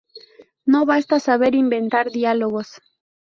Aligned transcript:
No 0.65 0.87
basta 0.87 1.19
saber 1.19 1.53
inventar 1.53 2.09
diálogos..."". 2.09 2.81